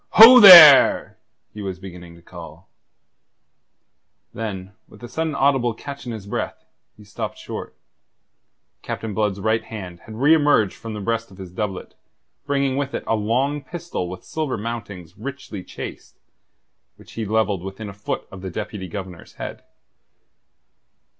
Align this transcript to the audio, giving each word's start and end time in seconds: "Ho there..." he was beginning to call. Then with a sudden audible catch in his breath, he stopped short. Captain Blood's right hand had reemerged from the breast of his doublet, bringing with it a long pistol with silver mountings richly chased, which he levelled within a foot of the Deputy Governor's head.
"Ho 0.13 0.39
there..." 0.39 1.19
he 1.53 1.61
was 1.61 1.77
beginning 1.77 2.15
to 2.15 2.23
call. 2.23 2.67
Then 4.33 4.71
with 4.87 5.03
a 5.03 5.07
sudden 5.07 5.35
audible 5.35 5.75
catch 5.75 6.07
in 6.07 6.11
his 6.11 6.25
breath, 6.25 6.65
he 6.97 7.03
stopped 7.03 7.37
short. 7.37 7.75
Captain 8.81 9.13
Blood's 9.13 9.39
right 9.39 9.63
hand 9.63 9.99
had 10.07 10.15
reemerged 10.15 10.73
from 10.73 10.95
the 10.95 11.01
breast 11.01 11.29
of 11.29 11.37
his 11.37 11.51
doublet, 11.51 11.93
bringing 12.47 12.77
with 12.77 12.95
it 12.95 13.03
a 13.05 13.15
long 13.15 13.63
pistol 13.63 14.09
with 14.09 14.23
silver 14.23 14.57
mountings 14.57 15.19
richly 15.19 15.63
chased, 15.63 16.17
which 16.95 17.11
he 17.11 17.23
levelled 17.23 17.61
within 17.63 17.87
a 17.87 17.93
foot 17.93 18.27
of 18.31 18.41
the 18.41 18.49
Deputy 18.49 18.87
Governor's 18.87 19.33
head. 19.33 19.61